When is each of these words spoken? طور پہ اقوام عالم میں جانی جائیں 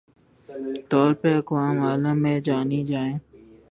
طور 0.89 1.11
پہ 1.21 1.29
اقوام 1.37 1.75
عالم 1.83 2.21
میں 2.21 2.39
جانی 2.39 2.81
جائیں 2.85 3.15